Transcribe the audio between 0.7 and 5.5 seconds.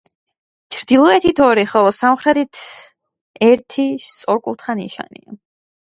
ჩრდილოეთით ორი, ხოლო სამხრეთით, ერთი სწორკუთხა ნიშია.